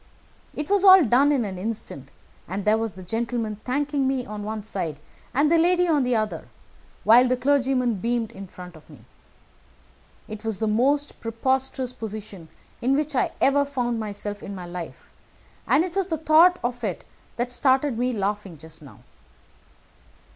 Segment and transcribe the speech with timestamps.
[0.55, 2.09] It was all done in an instant,
[2.47, 4.97] and there was the gentleman thanking me on the one side
[5.31, 6.47] and the lady on the other,
[7.03, 8.75] while the clergyman beamed on me in front.
[10.27, 12.49] It was the most preposterous position
[12.81, 15.11] in which I ever found myself in my life,
[15.67, 17.03] and it was the thought of it
[17.35, 19.01] that started me laughing just now.